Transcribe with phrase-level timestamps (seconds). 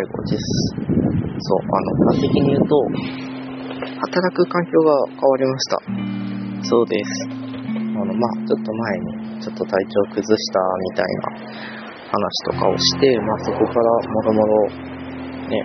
[0.00, 0.42] 悟です。
[1.38, 2.76] そう、あの、端的に言うと、
[3.82, 5.78] 働く環境が変わりました。
[6.68, 7.26] そうです。
[7.28, 11.72] あの、まあ、ちょっと前に、ちょっと体調崩したみたいな
[12.12, 14.68] 話とかをして、まあ、そこからもろもろ、
[15.50, 15.62] ね、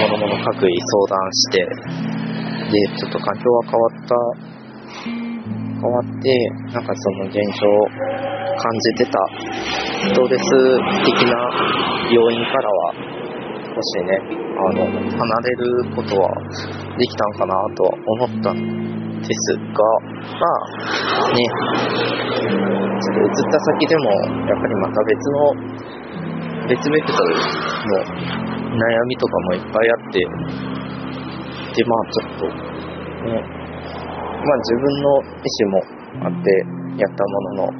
[0.00, 1.66] もろもろ各位相談して、
[2.70, 4.14] で、ちょっと環境が変わった、
[5.80, 8.24] 変わって、なんかその現状を
[8.56, 9.18] 感じてた
[10.04, 10.42] ストレス
[11.04, 11.34] 的な
[12.10, 12.83] 要因からは、
[13.74, 14.14] 少しね、
[14.54, 16.30] あの、離れることは
[16.96, 19.82] できたんかなとは思ったんですが、
[20.38, 24.14] まあ、ね、ちょっと移った先でも、
[24.46, 25.50] やっぱりまた別の、
[26.70, 27.98] 別ベクトルの
[28.78, 30.22] 悩みとかもいっぱいあって、
[31.74, 35.82] で、まあちょっと、ね、まあ自分の意思も
[36.22, 36.46] あって
[36.96, 37.74] やったものの、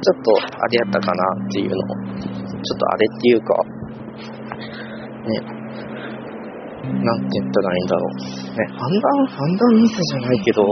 [0.00, 3.54] ちょっとあれやったかなっていうのを、ちょっとあれっていうか、
[5.30, 5.38] ね、
[7.04, 8.14] なんて言ったらいいんだろう。
[8.58, 10.64] ね、判断、判断ミスじゃないけど、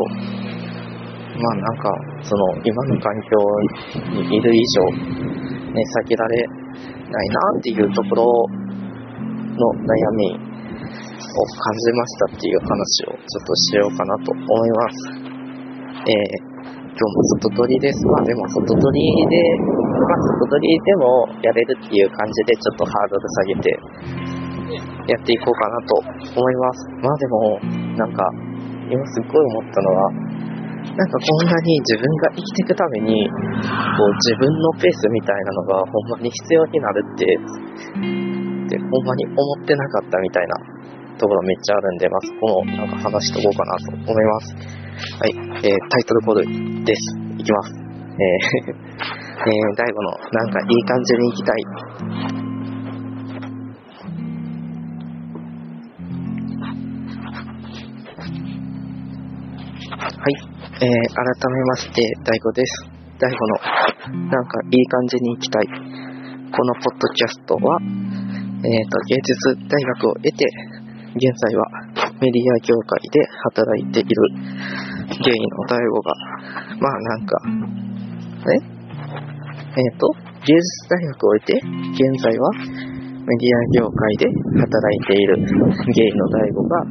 [1.39, 3.39] まあなんか、その、今の環境
[4.11, 14.97] にいる以上、ね、避けられないなっていうところの悩みを感じましたっていう話をちょっとしようかなと思います。
[16.11, 16.59] えー
[16.99, 18.05] 今日も外撮りです。
[18.07, 18.99] まあでも外撮り
[19.31, 19.39] で、
[20.03, 23.79] まあ外撮りでもやれるっていう感じでちょっとハードル下げて
[25.07, 26.89] やっていこうかなと思います。
[27.01, 27.61] まあでも、
[27.97, 28.23] なんか、
[28.89, 30.13] 今すっごい思ったのは、
[30.89, 40.57] なんかこんなに自分が生きていくために、こう自分のペースみたいなのがほんまに必要になるって、ってほんまに思ってなかったみたいな
[41.19, 44.55] ところめっちゃあるんで、まずこのなんか話しとこうかなと思います。
[45.21, 47.01] はい、えー、タイトルコールです。
[47.39, 47.75] いきます。
[47.75, 48.75] えー、
[49.47, 52.38] えー、大悟のなんかいい感じに行きたい。
[60.29, 61.25] はい、えー、改
[61.57, 62.85] めまして、大悟です。
[63.17, 65.65] 大悟のなんかいい感じに行きたい。
[65.65, 65.73] こ
[66.69, 70.45] のポッドキャストは、えー、と芸術大学を得て、
[71.17, 71.65] 現在は
[72.21, 73.25] メディア業界で
[73.57, 74.13] 働いている
[75.25, 76.13] ゲイの大悟が、
[76.77, 77.41] まあなんか、
[78.53, 78.69] え？
[79.81, 80.13] えっ、と、
[80.45, 84.29] 芸術大学を終えて、現在はメディア業界で
[84.61, 85.41] 働いている
[85.97, 86.85] ゲイの大悟が、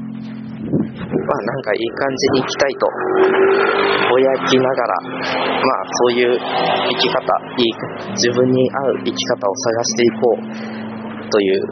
[0.68, 2.88] まあなんかいい感じに生きたいと、
[4.10, 7.24] ぼやきながら、まあそういう生き方、
[7.58, 7.74] いい、
[8.16, 11.68] 自分に合う生き方を探していこうという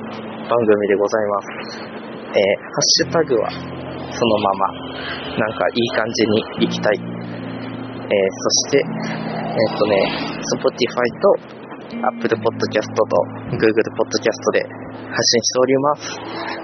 [0.50, 1.48] 番組でございます。
[2.36, 3.50] えーハッシュタグは
[4.12, 4.72] そのまま、
[5.40, 7.00] なんかいい感じに行きたい。
[7.00, 9.96] えーそして、えーっとね、
[10.60, 11.56] Spotify と
[12.04, 13.04] Apple Podcast と
[13.56, 14.64] Google Podcast で
[15.12, 16.02] 発信しております。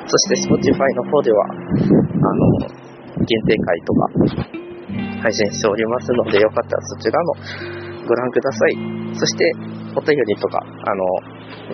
[0.05, 4.07] そして Spotify の方では、あの、限定会とか
[5.21, 7.35] 配信しておりますので、よかったらそちらも
[8.07, 8.75] ご覧ください。
[9.13, 9.51] そして、
[9.95, 11.03] お便りとか、あの、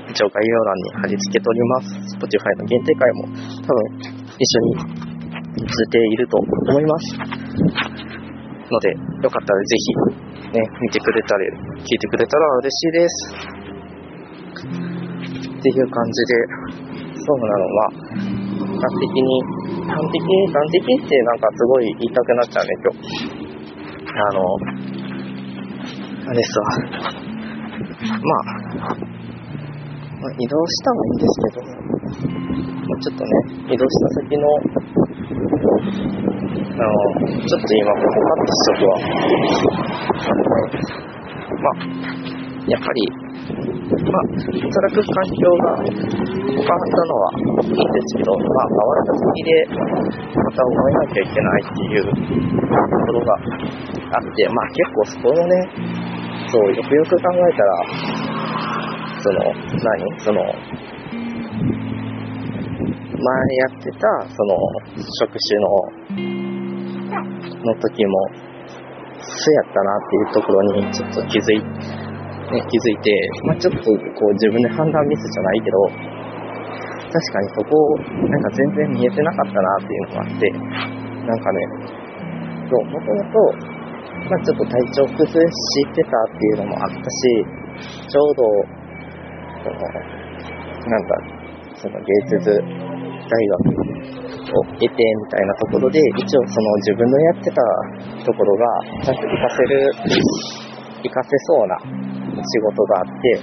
[0.10, 1.96] 一応概要欄に貼り付けております。
[2.18, 3.24] Spotify の限定会も
[3.66, 3.88] 多分
[4.38, 4.76] 一緒に
[5.66, 7.18] 出ていると思います。
[8.70, 8.90] ので、
[9.24, 11.50] よかったらぜひ、ね、見てくれたり、
[11.84, 13.36] 聞いてくれたら嬉しいです。
[15.58, 16.48] っていう感じで、
[17.16, 17.92] そうなのは、
[18.80, 19.44] 端的に、
[19.90, 23.04] 端的に、端的ってなんかすごい言いたくなっちゃうね、今日。
[24.16, 24.40] あの、
[26.30, 26.62] あれさ、
[28.02, 29.08] まあ、
[30.20, 33.32] まあ、移動したはいいんですけど、まあ、ちょっとね、
[33.74, 34.48] 移動した先の、
[36.78, 36.94] あの、
[37.26, 38.94] ちょっと今、ポカッとしとくわ。
[41.58, 41.82] まあ、
[42.68, 43.02] やっぱり、
[44.06, 49.66] まあ、働く環境が変わったのはいいんですけど、まあ、変わった先で、
[50.36, 52.14] また覚えなきゃいけないっていうと
[53.08, 53.34] ころが
[54.14, 55.66] あって、まあ結構そこもね、
[56.52, 57.74] そう、よくよく考えたら、
[59.24, 59.40] その、
[59.82, 60.42] 何その、
[63.18, 64.56] 前やってた、その、
[65.20, 66.37] 職種の、
[67.68, 68.48] の時も、
[69.20, 73.12] そうやったなっていうところにちょっと気づい、ね、気づいて、
[73.46, 75.78] まあちょっとこう自分で判断ミスじゃないけど、
[77.12, 77.76] 確かにそこ、
[78.28, 80.52] なんか全然見えてなかったなっていうのがあって、
[81.28, 81.60] なんかね、
[82.70, 83.40] そう、もともと、
[84.30, 87.46] まあちょっと体調崩してたっていうのもあったし、
[88.08, 88.44] ちょうど、
[89.64, 89.80] その、
[90.88, 93.87] なんだ、その芸術大学
[94.54, 94.96] を得てみ
[95.30, 97.62] たいなところで、一応その自分のやってた
[98.26, 98.66] ところが、
[99.04, 99.92] ちゃんと活かせる、
[101.04, 103.40] 活かせそうな仕事があって、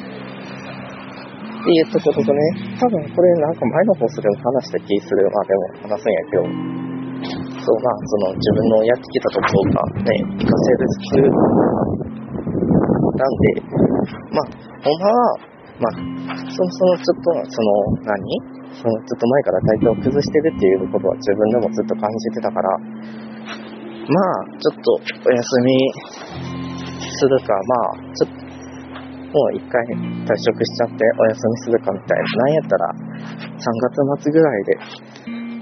[1.64, 2.40] っていうところとね、
[2.78, 5.24] 多分これなんか前の放送でも話した気する。
[5.32, 6.44] まあでも話すんやけど、
[7.64, 11.32] そうまあその自分のやってきたところがね、活かせる
[13.14, 13.62] なんで、
[14.32, 14.46] まあ、
[14.82, 15.38] ほんまは、
[15.80, 15.98] まあ、
[16.50, 18.14] そもそもちょっと、その、何？
[18.78, 25.90] その、ずっと前から体調を崩してるっていうことは自分でもずっと感じてたから、まあ、ちょっとお休み
[27.18, 28.44] するか、まあ、ちょっと、
[29.34, 32.22] もう一回退職しちゃってお休みするかみたいな。
[32.22, 32.86] なんやったら、
[33.58, 34.78] 3月末ぐらいで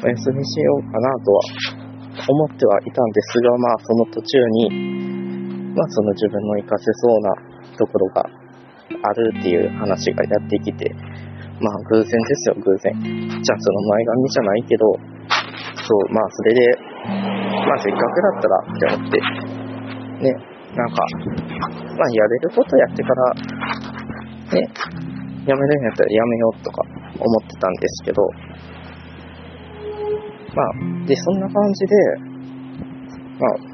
[0.05, 1.41] お休みしようかなとは
[2.29, 7.33] 思ってはいたんですが、まあ、その途中に、まあ、その自分の活かせそうな
[7.79, 8.42] ところが
[9.03, 10.91] あるっていう話がやってきて、
[11.61, 12.93] まあ、偶然ですよ、偶然。
[13.03, 14.87] じゃあ、その前髪じゃないけど、
[15.83, 16.67] そう、まあ、それで、
[17.67, 19.21] まあ、せっかくだったらって思って、
[20.23, 21.05] ね、なんか、
[21.99, 24.69] まあ、やれることやってから、ね、
[25.47, 26.83] やめるんやったらやめようとか
[27.19, 28.23] 思ってたんですけど、
[30.55, 31.95] まあ、で、そんな感じで、
[33.39, 33.73] まあ、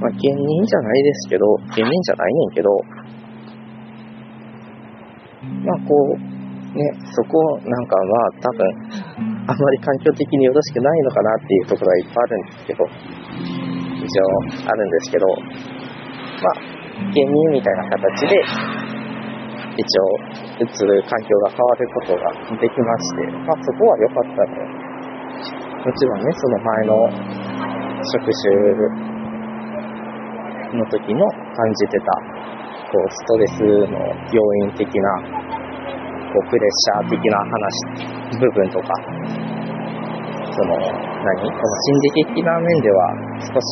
[0.00, 1.44] まあ、芸人じゃないですけど、
[1.76, 2.70] 芸人じゃないねんけど、
[5.68, 8.64] まあ、こう、ね、そこなんかは多分、
[9.48, 12.84] あまり環境的によろしくないのかなっていうところはいっぱいあるんですけど、
[14.00, 14.24] 一応
[14.64, 15.26] あるんですけど、
[16.40, 18.40] まあ、芸人みたいな形で、
[19.78, 20.18] 一応、
[20.58, 24.66] 映る環境が変わることができまして、まあそこは良かったね。
[25.86, 27.06] もちろんね、その前の
[28.02, 28.50] 職種
[30.74, 32.10] の時の感じてた、
[32.90, 35.22] こう、ストレスの要因的な、
[36.32, 38.92] こう、プレッシャー的な話、部分とか、
[40.52, 41.38] その、何？
[41.38, 43.14] この心理的な面では
[43.52, 43.68] 少し、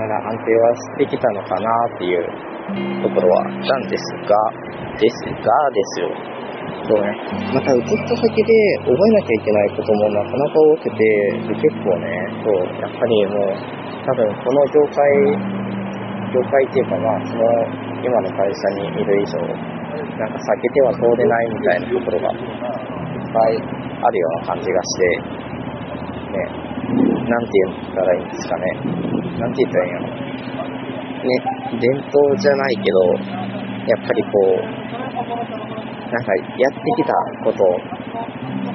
[0.00, 2.24] まだ安定はしてきたのかなっていう
[3.04, 4.32] ところはあったんですが、
[4.96, 6.08] ですがですよ。
[6.88, 7.12] そうね。
[7.52, 11.04] また移った先で覚えなきゃいけないこともなかなか多くて、
[11.44, 12.08] で結構ね、
[12.40, 13.54] そう、やっぱりもう、
[14.06, 15.04] 多分この業界、
[16.32, 17.44] 業界っていうかまあ、その
[18.00, 19.36] 今の会社にいる以上、
[20.20, 22.44] なんか避けては通れないみたいなところがいっ
[23.32, 25.16] ぱいあるような感じがして、
[26.28, 26.44] ね、
[27.24, 28.68] なんて言ったらいいんですかね。
[29.40, 30.12] なんて言ったらいいんやろ。
[31.24, 31.40] ね、
[31.80, 33.16] 伝統じゃないけど、
[33.88, 37.64] やっぱりこう、なんかやってきたこと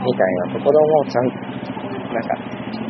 [0.01, 1.37] みたいなところもちゃんと、
[2.09, 2.89] なんかね、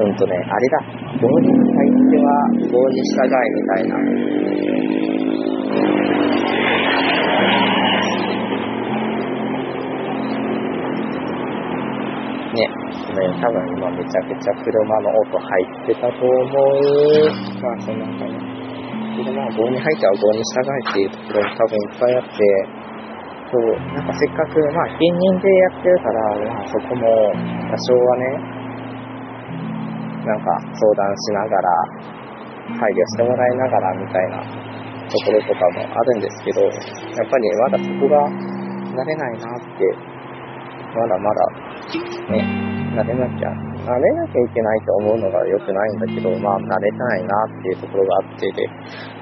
[0.00, 0.80] うんとね、あれだ、
[1.20, 4.00] 法に入っては法に従いみたいな。
[12.50, 15.46] ね、ね、多分今めちゃくちゃ車の音入
[15.84, 17.30] ってたと思う。
[17.62, 18.34] まあそんな感じ。
[19.22, 22.42] 車は棒に入っては棒に従いっていうところも多分いっぱいあって、
[23.50, 28.60] そう、なんかせっかく、まあ芸人でやってるから、まあそこも多少はね、
[30.26, 32.10] なんか相談しながら、
[32.78, 38.26] 配慮してもらいながらみたいなところとかもあるんですけど、やっぱりまだそこが
[38.94, 40.09] 慣れないなって、
[40.94, 41.46] まだまだ
[42.30, 43.50] ね、慣れなきゃ、
[43.86, 48.66] 慣れなきゃいけないと思うのが良くないんだけど、まあ、慣れたいなっていうところがあってで、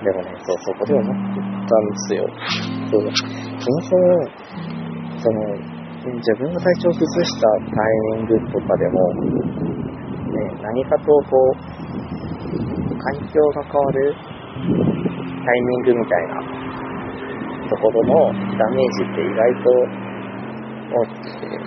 [0.04, 2.24] でもね、そう、そこで思ってたんですよ。
[2.90, 4.24] そう、そもそも、
[5.20, 5.78] その、
[6.08, 9.12] 自分が体調を崩したタイミングとかでも、
[10.32, 11.78] ね、何かとこう、
[12.96, 14.14] 環境が変わる
[15.44, 16.40] タイミングみたいな
[17.68, 20.07] ところのダメージって意外と
[20.88, 21.58] 大きくて、ね、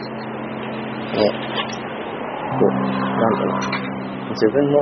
[2.57, 4.81] こう、なんだろう、自分の、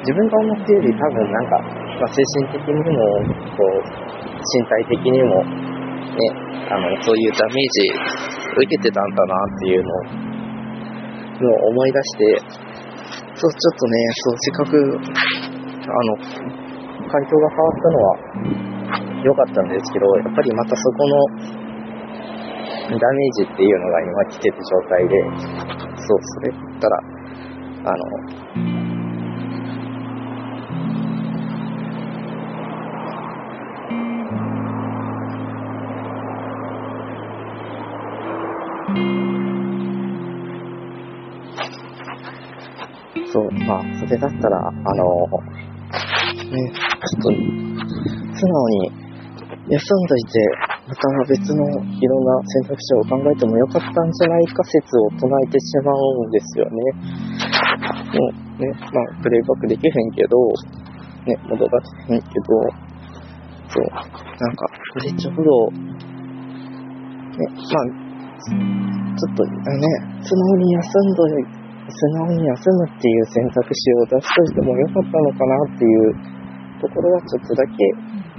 [0.00, 3.02] 自分が思っているより多分なんか、まあ、精神的にも、
[3.56, 3.82] こう、
[4.38, 6.30] 身体的にも、ね、
[6.70, 9.90] あの、そういうダメージ受けてたんだなっていうの
[11.50, 12.38] を、思い出して、
[13.34, 14.78] そう、ちょっとね、そう、せっかく、
[15.82, 16.16] あの、
[17.10, 18.16] 環境が変わったのは
[19.24, 21.63] 良かったんですけど、やっぱりまたそこの
[22.84, 25.16] ダメージっていうのが今来てる状態で、
[26.06, 27.00] そう、それ言ったら、
[27.86, 28.44] あの、
[43.32, 44.72] そう、まあ、それだったら、あの、
[46.52, 47.30] ね、ちょっと、
[48.36, 48.92] 素直に
[49.70, 56.76] 休んどいて、また別のいろんな選択肢を考えてもよかったんじゃないか説を唱えてしまうんですよね。
[58.12, 60.36] もうね、まあ、プレイバックできへんけど、
[61.24, 62.60] ね、戻らせへんけど、
[63.72, 64.66] そう、なんか、
[65.02, 67.88] めっちゃ風呂、まあ、
[69.16, 69.52] ちょっとね、
[70.20, 76.14] 素直に休んどい素直に休むっていう選択肢を出しといてもよかったのかなっていう
[76.80, 77.72] ところはちょっとだけ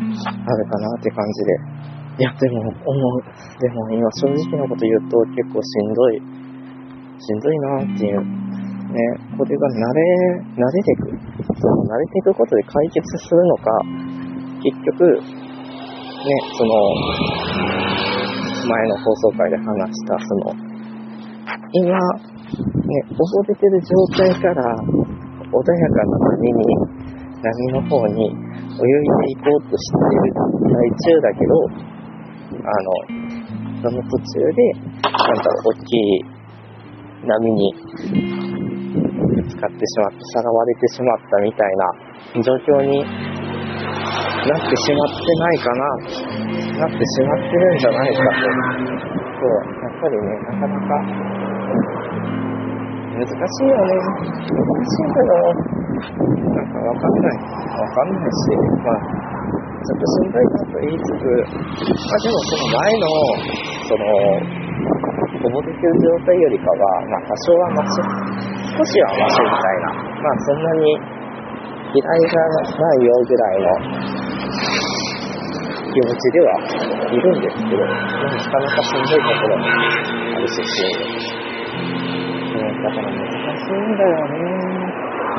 [0.02, 1.75] あるかなって感じで。
[2.17, 3.24] いや、でも、思う。
[3.60, 6.22] でも今正直なこと言うと結構しんどい。
[7.19, 8.19] しんどいなっていう。
[8.95, 9.01] ね、
[9.38, 10.00] これが慣れ、
[10.55, 11.12] 慣れていく。
[11.60, 13.72] その慣れていくことで解決するのか、
[14.63, 16.72] 結局、ね、その、
[18.63, 20.55] 前の放送回で話した、その、
[21.74, 24.63] 今、ね、溺れてる状態から
[25.51, 26.63] 穏やかな波に、
[27.43, 31.95] 波の方に泳いでいこうとしてる最中だけど、
[32.62, 33.20] あの、
[33.82, 36.26] その途中で、なんだろう、大きい
[37.26, 37.74] 波に
[39.36, 45.82] ぶつかってしまって、さらわれてしまったみたいな状況になってしまってないかな、
[46.80, 48.30] なってしまってるんじゃないかと。
[49.36, 50.92] そう、やっぱりね、なかなか
[53.16, 53.96] 難しいよね。
[54.52, 55.32] 難しいんだよ。
[56.16, 56.45] なん
[57.06, 57.38] かわかんない。
[57.76, 58.50] わかんないし、
[58.82, 63.06] まあ、ちょっとしんどいなと言いつつ、まあでもその前の、
[63.86, 64.06] その、
[65.46, 68.02] 溺れてる状態よりかは、まあ多少はマシ、
[68.74, 69.94] 少しはマシみたいな。
[69.94, 70.98] まあそんなに
[71.94, 73.70] 嫌いじゃないよぐらいの
[75.94, 76.50] 気持ちでは
[77.12, 81.46] いるんですけど、なかなかしんどいところもあるし、しんどい。
[82.84, 83.22] だから難
[83.58, 84.64] しいんだよね。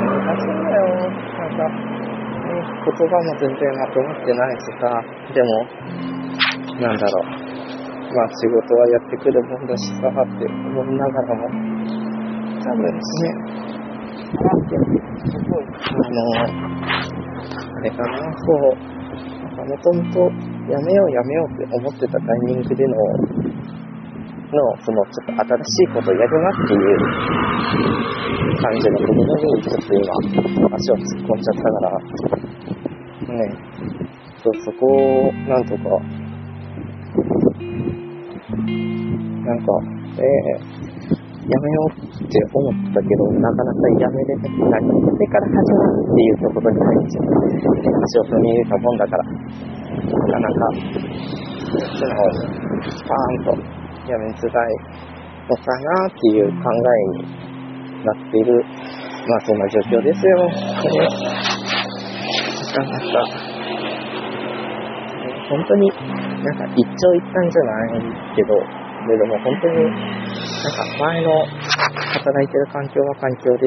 [0.07, 0.87] 難しいんだよ。
[1.03, 5.03] なんか、ね、言葉も全然まとまってないしさ、
[5.35, 5.67] でも、
[6.81, 7.47] なんだろう。
[8.15, 11.49] まあ仕事はやってくるもんだしさ、って思いながらも、
[12.63, 13.01] 多分ね、
[15.25, 18.97] すごい、あの、あれかな、そう、
[19.67, 20.21] もともと
[20.71, 22.95] やめようやめようって思ってたタイミングでの
[24.53, 26.99] の、その、ちょっと新しいことをやるなっていう
[28.63, 30.07] 感じのところに、ちょっと今、
[30.77, 31.91] 足を突っ込んじゃったから、
[33.35, 33.51] ね、
[34.43, 35.83] そう、そこを、なんとか、
[39.47, 39.73] なんか、
[40.17, 40.77] えー、
[41.47, 47.27] やめようって思ったけど、なかなかやめれなくなり、それから始まるっていうところに入っちゃう。
[48.03, 49.31] 足を踏み入れたもんだから、な
[50.27, 50.71] かなか、
[51.67, 52.47] 素直に、
[53.07, 53.76] パーンと
[54.07, 54.75] やめづらい
[55.49, 56.79] のかなっていう考え
[57.19, 57.27] に
[58.05, 58.65] なっている、
[59.27, 60.47] まあそんな状況ですよ。
[62.77, 63.15] なかなか、
[65.49, 65.91] 本当に
[66.45, 68.03] なんか一長一短じゃない
[68.37, 68.55] けど、
[69.07, 73.67] でも本当になんか前の働いてる環境は環境で、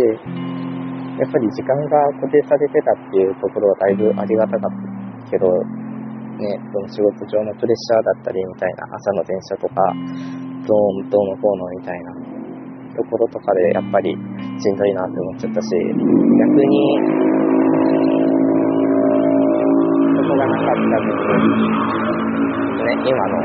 [1.20, 4.72] やっぱり時間が固定されてたっていうところはだいぶありがたかっ
[5.26, 5.48] たけど、
[6.40, 9.84] ね、その仕事上のプレッシャーだったりみたいな、朝の電車とか、
[10.64, 12.16] どうどうのこうのみたいな
[12.96, 16.00] ところとかでやっぱりしんどいなって思っちゃったし、逆
[16.64, 16.80] に、
[20.16, 21.12] そこがなかった分、
[22.88, 23.36] ね、今の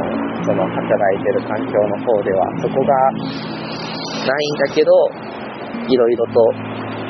[0.47, 0.79] その働
[1.19, 4.93] いてる環境の方では、そこがないんだけど、
[5.89, 6.47] いろいろと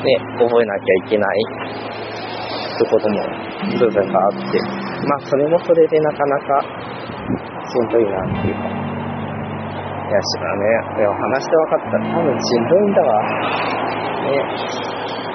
[0.05, 1.45] ね、覚えなきゃいけない
[2.77, 3.21] ところも
[3.79, 8.65] 部分があって、まあ、それもそれでなかなかしんどいなっていうか。
[10.05, 10.65] いや、しらね、
[10.97, 11.97] いや話して分かった。
[11.97, 13.21] 多分しんどいんだわ。
[13.21, 14.33] ね。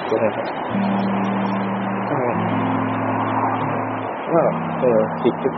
[0.09, 0.27] でも、
[2.07, 2.31] うん。
[4.31, 4.51] まあ、
[4.81, 5.55] うん、結局、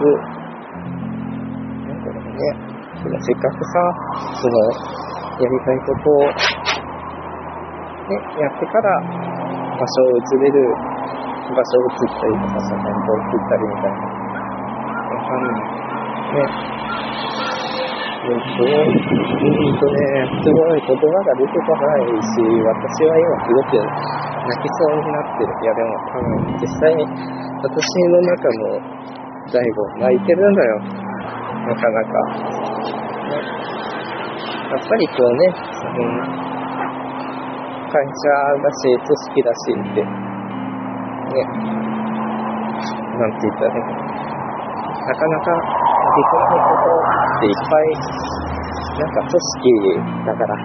[1.90, 2.74] なんだろうね。
[3.04, 3.74] せっかくさ、
[4.42, 4.54] その、
[5.42, 6.34] やりたいことを、ね、
[8.40, 10.93] やってから、場所を移れる
[11.54, 13.94] 場所を移ったりとかさ、店舗を移ったりみたい。
[13.94, 14.10] な。
[15.14, 15.62] わかんない。
[16.34, 16.74] ね。
[18.24, 18.96] えっと、うん
[19.78, 20.00] とね、
[20.40, 20.80] すごい。
[20.80, 22.16] 言葉が出てこない。
[22.24, 25.52] し、私は今すごく泣きそうになってる。
[25.52, 25.66] い。
[25.68, 28.80] やでも多分実際に私の中の
[29.52, 30.20] 大悟泣い。
[30.24, 30.80] てるんだよ。
[31.68, 32.14] なかなか。
[33.28, 33.36] ね、
[34.72, 36.54] やっぱりこうね、その
[37.92, 38.26] 会社
[38.58, 40.02] だし、組織だしって、
[41.34, 41.44] ね、
[43.20, 44.24] なんて言ったらいいかな。
[45.04, 47.98] なかなかできないことっていっぱい、
[49.00, 50.56] なんか組織だから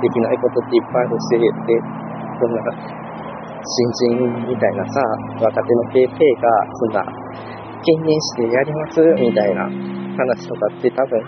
[0.00, 1.48] できないことっていっぱいあるし、で、
[2.40, 2.62] そんな、
[3.64, 5.00] 新人みたいなさ、
[5.40, 7.04] 若手の PP が、そんな、
[7.84, 9.64] 兼任してやりますみたいな
[10.16, 11.20] 話とかって多分、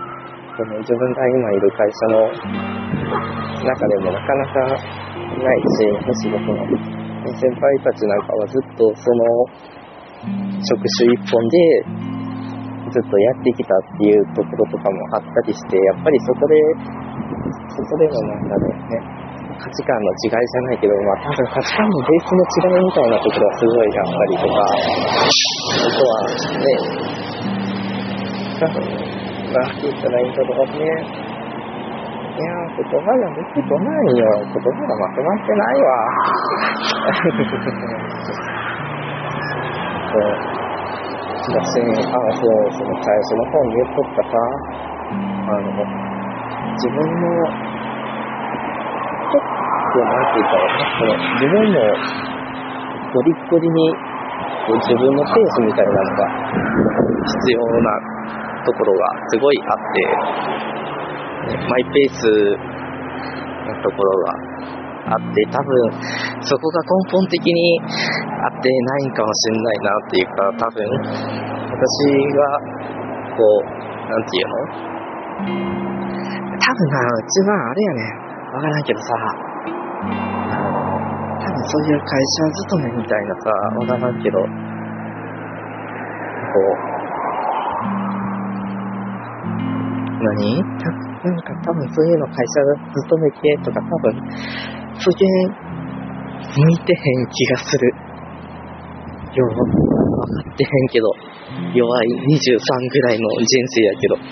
[0.56, 2.32] その自分が今いる会社の
[3.64, 6.95] 中でもなかなかないし、むしろその、
[7.36, 9.46] 先輩たちなんかはずっとその
[10.64, 11.56] 職種一本で
[12.90, 16.56] ずっとやってきたっていうところとかもあったりして、やっぱりそこで、
[17.68, 19.02] そこでのなんだろうね、
[19.58, 24.56] 価値観の違いじゃないけど、まあ多分価値観のベースの違いみたいなところはすごいあったりとか、
[25.76, 26.24] あとは
[26.56, 26.72] ね、
[28.56, 28.80] 多分、
[29.52, 31.25] まあ、言ったらいいんだろうね。
[32.36, 34.28] いやー、言葉が出てこないよ。
[34.44, 35.88] 言葉がまとまってないわ。
[40.12, 40.56] そう。
[41.46, 44.36] 私、あ、そう、その最初の方に言っとったさ、
[45.48, 45.72] あの、
[46.76, 47.24] 自分の、
[49.32, 49.48] ちょっ
[49.94, 51.80] と、なんて言ったらね、その、自分の、
[53.14, 53.96] ゴリッゴリに、
[54.66, 56.28] 自分のペースみたいなのが
[57.24, 57.96] 必要な
[58.66, 60.75] ところがすごいあって、
[61.46, 62.26] マイペース
[63.66, 65.70] なところがあって、多分、
[66.42, 70.82] そこが根本的に合ってないんかもしんないなっていうか、多分、
[71.70, 71.78] 私
[72.34, 72.58] が、
[73.36, 73.68] こう、
[74.10, 74.54] なんていうの？
[76.58, 78.02] 多分な、一番あれやね
[78.54, 79.06] わからんけどさ、
[80.50, 80.64] あの、
[81.38, 84.48] 多分そういう会社勤めみたいなさ、わからんけど、こう、
[90.24, 90.64] 何？
[91.26, 92.62] なんか多分そういうの会社
[92.94, 94.14] 勤めてとか多分、
[94.98, 97.90] そげ向いてへん気がする。
[99.36, 101.10] よう分かってへんけど、
[101.74, 104.16] 弱い23ぐらいの人生やけど。
[104.16, 104.22] ね。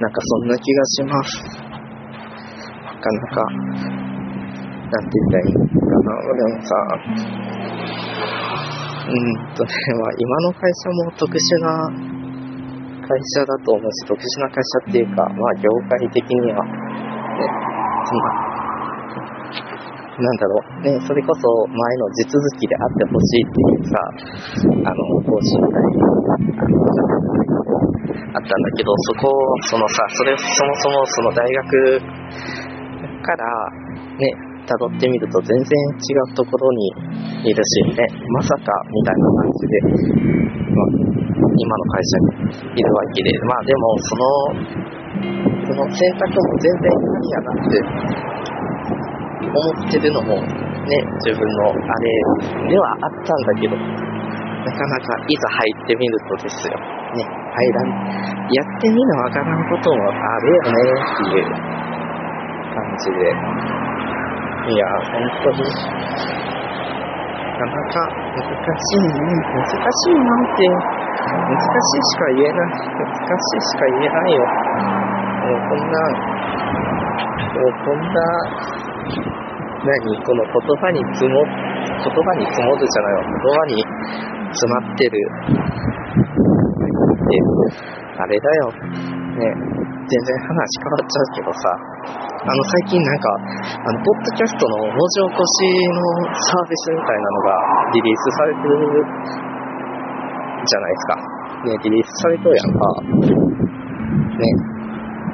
[0.00, 1.44] なんかそんな気がします。
[2.82, 6.16] なかなか、なんて言ったらいいのかな。
[6.34, 6.74] でもさ、
[9.06, 9.20] うん
[9.54, 9.70] とね、
[10.00, 12.23] まあ今の会社も特殊な
[13.04, 16.72] 会社だと思うし、特殊な会社っていうか、まあ業界的には、ね、
[18.08, 18.54] そんな
[20.14, 23.98] なんだろう、ね、それこそ前の地続きであってほしいっていうさ、
[24.86, 25.82] あの、方針が
[28.32, 29.26] あったんだけど、そこ、
[29.66, 32.00] そのさ、それ、そもそもその大学
[33.22, 33.44] から
[34.18, 34.30] ね、
[34.64, 36.94] 辿ってみると全然違うところに
[37.44, 39.82] いるしね、まさかみたいな感じで、
[40.70, 41.03] まあ、
[41.56, 44.26] 今の会社にいるわけで、まあでもその、
[45.64, 47.78] その選択も全然ありやなって
[49.48, 56.74] 思ってるのも、ね、自分のあれではあったんだけど、なかなかいざ入ってみるとですよ、
[57.14, 57.88] ね、入らん、
[58.50, 60.70] やってみなわからんこともあるよね
[61.20, 61.84] っていう。
[62.74, 65.62] 感じで、いや、本当に、
[67.54, 68.02] なかなか
[68.34, 69.22] 難しいね、
[69.54, 70.66] 難しいなんて、
[71.14, 74.42] 難しいしか言えない、難しいしか言えないよ。
[75.44, 75.98] もうこんな、
[77.54, 78.18] もうこんな、
[79.84, 80.00] 何？
[80.24, 80.50] この言
[80.80, 83.22] 葉に積も、言葉に積もるじゃないわ。
[83.22, 83.84] 言葉に
[84.52, 85.12] 詰まってる。
[87.28, 87.36] で、
[88.18, 88.72] あれだよ。
[89.34, 91.74] ね、全然話変わっちゃうけどさ、
[92.46, 93.34] あの最近なんか、
[93.88, 95.98] あの、ポッドキャストの文字起こしの
[96.32, 97.58] サービスみたいなのが
[97.92, 98.78] リリースされてる
[100.64, 101.16] じゃないですか。
[101.64, 102.84] ね、リリースされとるやんか。
[104.34, 104.48] ね、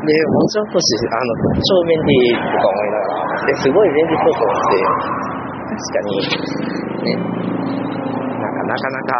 [0.04, 4.80] で、文字起こし、あの、超便利とか思いながら、で、すごい便利そうと思って、
[5.70, 6.18] 確かに、
[7.04, 9.14] ね、なんかなかなか、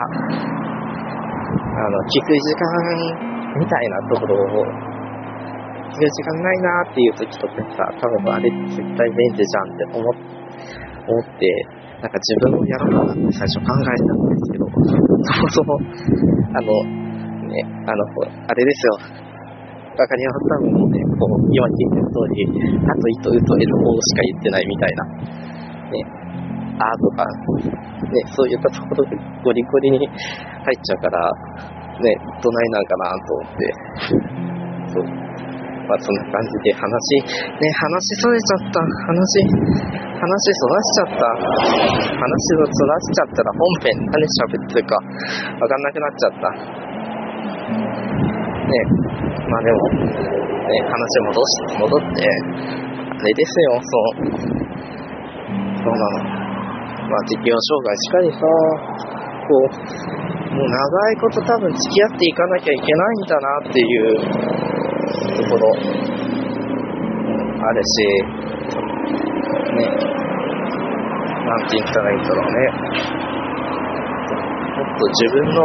[1.70, 2.66] あの、聞く時間
[3.58, 4.66] みたいなところを、
[5.90, 10.40] 聞く時間ないなっていう時とかさ、多分あれ絶対便利じゃんって思っ
[11.10, 11.66] 思って、
[12.00, 14.19] なんか自分もやろうかなって最初考えた、
[15.22, 15.78] そもそも、
[16.54, 16.85] あの、
[17.48, 18.04] ね、あの、
[18.48, 18.94] あれですよ、
[19.98, 20.40] わかります。
[20.48, 22.46] 多分ね、こう、今聞いてる通り、
[22.88, 26.04] あと糸、うと、L、O しか言ってないみたいな、ね、
[26.78, 31.33] あとか、ね、そういったところでゴリゴリに入っちゃうから、
[32.00, 33.74] ね、どないなんかなと思って、
[34.88, 35.29] そう。
[35.90, 38.79] まあそんな感じで話、ね、話それちゃった。
[39.11, 39.42] 話、
[40.22, 41.26] 話そらしちゃった。
[42.14, 46.46] 話をそらしちゃったら本編何喋ってるかわかんなくなっちゃった。
[48.70, 48.87] ね、
[49.50, 50.94] まあでも、ね、話
[51.26, 52.22] 戻し、戻って、
[53.11, 54.31] あれですよ、そう。
[55.74, 56.22] そうなの。
[57.11, 58.46] まあ適応障害しかりさ、
[59.42, 64.69] こう、もう長いこと多分付き合っていかなきゃいけないんだなっていう
[65.28, 65.62] ところ、
[67.61, 67.94] あるし、
[69.74, 69.85] ね、
[71.46, 72.59] なんて言ったらいいんだろうね。
[74.76, 75.61] もっと自分の、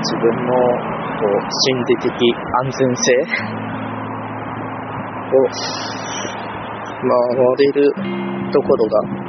[0.00, 0.52] 自分の
[1.20, 2.08] こう、心理的
[2.62, 3.60] 安全性。
[5.30, 5.38] を
[7.02, 7.16] 守
[7.56, 7.94] れる
[8.52, 9.19] ところが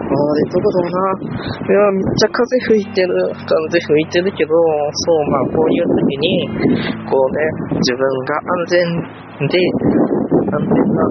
[0.00, 1.12] あれどこだろうな。
[1.20, 3.12] いや、めっちゃ風吹いてる。
[3.36, 6.48] 風吹いてるけど、そう、まあ、こういう時に、
[7.04, 7.44] こうね、
[7.76, 8.80] 自分が安全
[9.48, 9.60] で、
[10.50, 11.04] 安全な、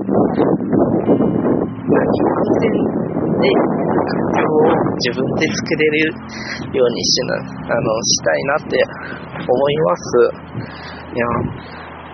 [1.85, 2.73] 何、安全
[3.39, 3.53] で、
[4.09, 6.09] 環境を自分で作れる
[6.73, 8.83] ようにしな、あの、したいなって
[9.47, 10.01] 思います。
[11.13, 11.25] いや、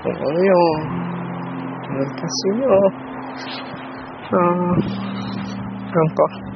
[0.06, 0.52] 思うよ。
[1.96, 2.68] 難しいよ。
[4.32, 4.42] ああ、
[5.96, 6.55] なんか、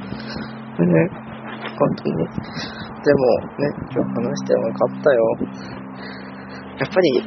[0.86, 1.08] ね、
[1.78, 2.24] 本当に。
[3.00, 3.22] でも
[3.58, 5.20] ね、今日話して分かったよ。
[6.78, 7.20] やっぱりね、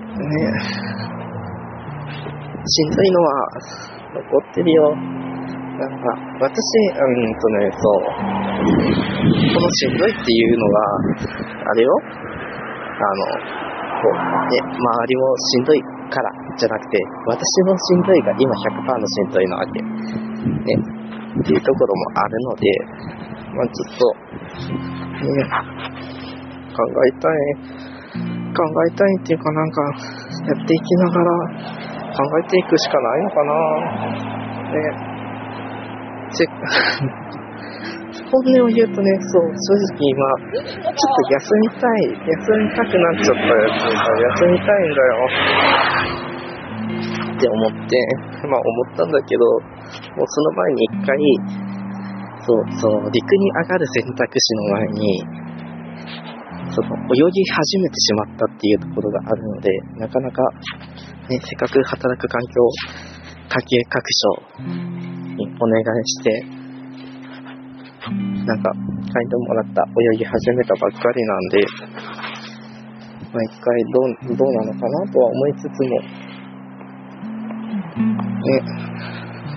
[2.66, 3.30] しんどいのは
[4.14, 4.96] 残ってるよ。
[5.74, 6.06] なんか、
[6.40, 6.56] 私、
[6.94, 8.06] うんとね、そう、
[9.54, 10.80] このしんどいっていうのが、
[11.66, 11.90] あれよ、
[12.94, 13.64] あの、
[14.02, 14.16] こう、
[14.54, 15.82] ね、周りもしんどい
[16.14, 19.82] からじゃなくて、私のしんどいが今100%のしんどいなわけ。
[19.82, 19.88] ね、
[21.42, 22.70] っていうところもあるので、
[23.54, 24.10] まあ、ちょっと、
[25.24, 25.46] ね、
[26.74, 27.38] 考えたい、
[28.54, 29.82] 考えたいっていうかなんか、
[30.48, 31.30] やっていきながら
[32.14, 33.54] 考えていくしかないのかな。
[34.74, 35.14] ね。
[36.32, 36.46] せ
[38.34, 40.18] 本音を言うとね、そう、正直今、
[40.54, 43.86] ちょっと休みたい、休みたくなっちゃったやつ
[44.42, 45.14] 休みたいんだよ。
[47.38, 47.94] って思って、
[48.50, 51.14] まあ思ったんだけど、もうその前に一回、
[52.46, 55.24] そう、その陸に上がる選択肢の前に、
[56.76, 60.44] その泳ぎ始めてしまったっていうところがあるので、なかなか、
[61.30, 62.50] ね、せっかく働く環境、
[63.48, 64.60] 家計各所
[65.38, 66.64] にお願いして、
[68.46, 71.64] なんか、書いてもらった泳ぎ始めたばっかりなんで、
[73.32, 76.02] まあ一回どう、どうなのかなとは思いつつも、
[78.42, 78.60] ね、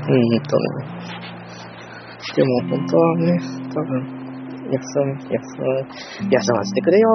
[0.08, 0.95] うんとね、
[2.36, 3.40] でも本当はね、
[3.72, 3.96] 多分、
[4.68, 5.88] 休む、休む、
[6.30, 7.08] 休ませてくれよ。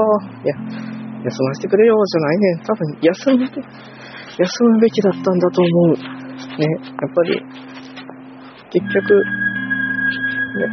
[0.43, 0.55] いや、
[1.25, 2.57] 休ませてくれよじゃないね。
[2.65, 5.93] 多分、休む、休むべきだったんだと思う。
[5.93, 7.37] ね、やっぱり、
[8.71, 9.13] 結局、
[10.57, 10.65] ね、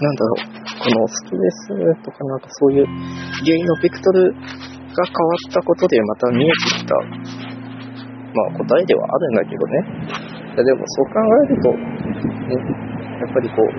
[0.00, 2.86] なんだろう、このストレスとかなんかそういう
[3.44, 10.40] 原因のベクトルが変わったことでまた見えてきた、まあ答えではあるんだけどね。
[10.56, 11.70] でもそう考えると、
[12.50, 12.58] ね、
[13.20, 13.70] やっぱりこう、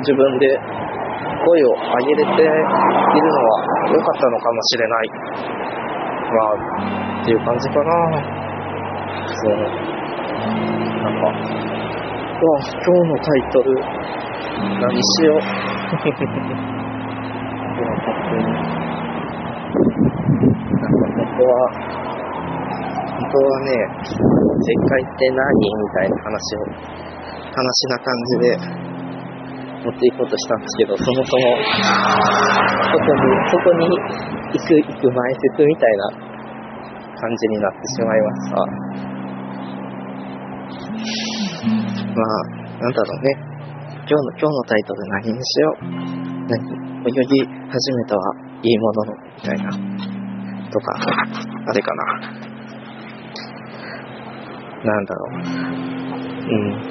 [0.00, 0.58] 自分で
[1.46, 5.08] 声を上げれているのは良かったのかもしれない。
[6.32, 6.58] まあ、
[7.22, 7.90] っていう感じかな。
[9.26, 9.56] そう。
[9.56, 11.32] なんか、わ
[12.42, 13.68] 今日のタイトル、
[14.80, 15.38] 何しよう。
[15.38, 15.42] い
[17.80, 18.42] や、本当に。
[20.72, 21.54] なんか本当は、
[23.12, 23.70] 本当はね、
[24.02, 25.38] 正解って何？
[25.54, 26.58] みたいな話を、
[27.52, 28.56] 話な感じで
[29.84, 31.52] 持っていこうとしたんですけど、そもそも、
[32.90, 36.10] そこに、そこに行く、行く前説みたいな
[37.20, 38.56] 感じになってしまいました。
[42.12, 42.44] まあ、
[42.80, 43.36] なんだろうね。
[44.06, 45.84] 今日の、今日のタイトル何にしよう。
[46.48, 46.58] 何
[47.04, 49.70] 泳ぎ始めたはいいものの、みたいな。
[50.70, 50.94] とか、
[51.66, 52.04] あれかな。
[54.84, 55.20] なんだろ
[56.18, 56.21] う。
[56.42, 56.82] うん。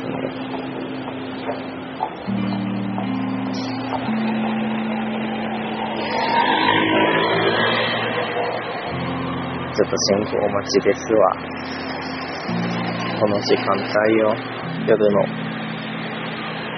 [9.73, 11.21] ちょっと信号待ちですわ。
[13.19, 13.87] この時間帯
[14.19, 14.35] よ。
[14.87, 15.17] 夜の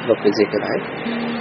[0.07, 1.32] 6時ぐらい。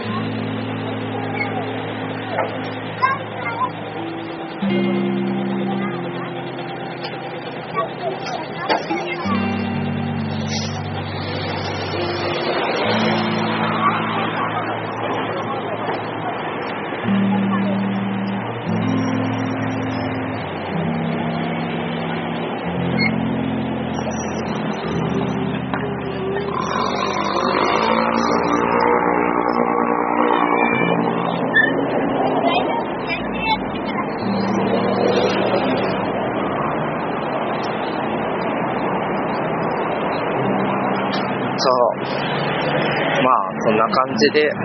[44.05, 44.57] 感じで、あ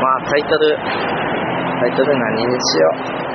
[0.00, 0.74] まあタイトル、
[1.80, 3.30] タイトル何にしよう。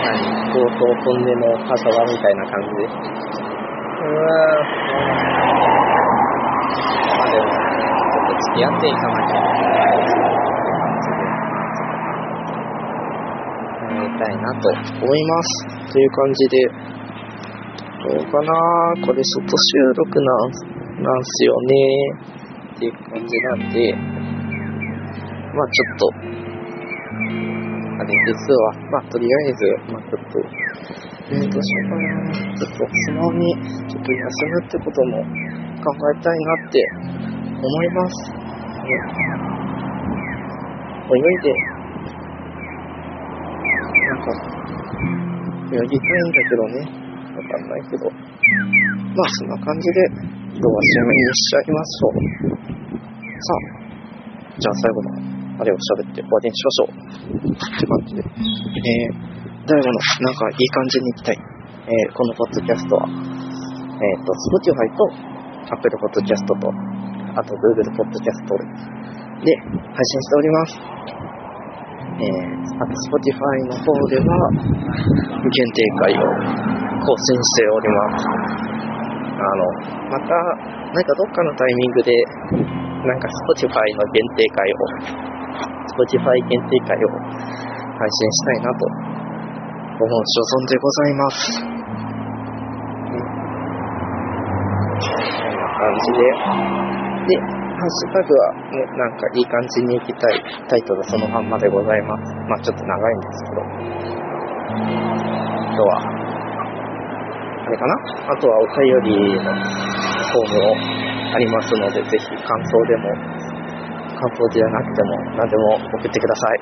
[0.00, 2.84] 何高等トンネの墓場みたいな感じで。
[4.02, 4.30] うわ
[7.08, 10.49] まあでも、ちょっと付き合っていかなきゃ。
[14.20, 15.92] たいなと思います。
[15.92, 16.68] という感じで、
[18.00, 18.52] どうかな
[19.04, 20.50] これ外収録なん
[21.02, 21.74] なんすよね
[22.76, 23.96] っていう感じなんで、
[25.56, 26.12] まあちょっと、
[28.00, 28.72] あれですわ。
[28.92, 30.38] まあとりあえず、まあちょっと、
[31.32, 32.32] えー、どうしようかな。
[32.56, 33.56] ちょっと素直に、
[33.88, 35.24] ちょっと休むってことも
[35.80, 36.76] 考えたいなって
[37.64, 38.32] 思います。
[41.10, 41.69] 泳いで、
[45.70, 47.10] か、泳ぎたいんだけどね。
[47.30, 48.10] わかんないけど。
[48.10, 50.02] まあそんな感じで、
[50.50, 52.18] 今日は締めにしちゃいましょう。
[53.38, 53.80] さあ、
[54.58, 55.30] じゃあ最後の
[55.60, 56.90] あれを喋って終わりにしましょう。
[56.90, 58.20] って感じで。
[58.20, 59.30] えー、
[59.66, 61.38] 誰もの、なんかいい感じに行きたい。
[61.38, 65.30] えー、このポッドキャストは、えっ、ー、と、Spotify と
[65.74, 66.54] Apple Podcast と、
[67.36, 68.42] あと Google Podcast
[69.44, 71.19] で配信しております。
[72.20, 76.28] えー、あと Spotify の方では、限定会を
[77.00, 78.28] 更新しております。
[79.40, 79.64] あの、
[80.12, 80.28] また、
[80.92, 82.12] なんかどっかのタイミングで、
[83.08, 84.84] なんか Spotify の限定会を、
[85.96, 87.08] Spotify 限定会を
[87.96, 88.84] 配信したいなと
[90.04, 91.56] 思う所存でございます。
[95.00, 96.20] こんな感じで。
[97.28, 100.36] で、ハッシュタグはね、なんかいい感じに行きたい
[100.68, 102.28] タイトルそのまんまでございます。
[102.44, 103.64] まあちょっと長いんですけど。
[105.64, 107.96] あとは、あれかな？
[108.28, 108.84] あとはお便
[109.16, 113.16] りのフォームをありますので、ぜひ感想でも、
[114.12, 116.60] 感想じゃなくても何でも送ってください。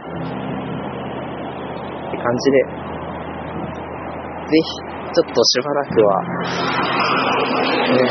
[2.06, 4.62] って感じで、ぜひ、
[5.18, 6.22] ちょっとしばらくは、
[7.90, 8.06] ね、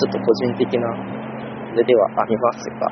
[0.00, 0.88] ちょっと個人的な
[1.76, 2.88] 腕ではありますが、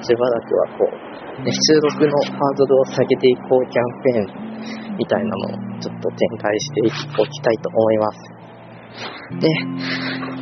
[0.00, 6.80] しばらくはこう、ね、収録のハードルを下げていこうキャンペーンみたいなのをちょっと展開して
[7.20, 8.38] おきたいと思います。
[9.38, 9.48] で、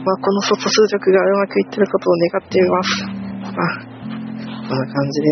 [0.06, 3.02] まあ、この外数力がうまくいってることを願っています。
[3.02, 3.66] あ、
[4.68, 5.26] こんな感じで、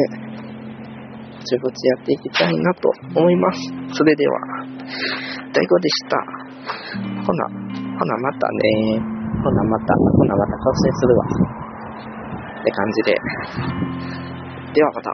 [1.38, 3.60] ぼちぼちやっていきたいなと思います。
[3.94, 4.40] それでは、
[5.54, 6.18] 大悟でした。
[7.24, 7.46] ほな、
[7.98, 11.24] ほなまたねほなまた、ほなまた更新するわ。
[12.60, 13.14] って感じで。
[14.74, 15.12] ではまた。